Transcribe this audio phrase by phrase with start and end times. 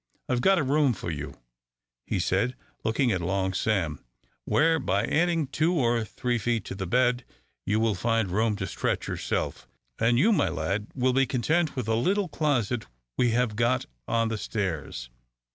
[0.27, 1.35] I've got a room for you,"
[2.07, 4.03] he said, looking at Long Sam,
[4.45, 7.23] "where, by adding two or three feet to the bed,
[7.67, 9.67] you will find room to stretch yourself;
[9.99, 14.29] and you, my lad, will be content with a little closet we have got on
[14.29, 15.11] the stairs.